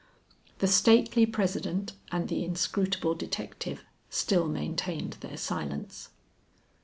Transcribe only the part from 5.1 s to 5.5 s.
their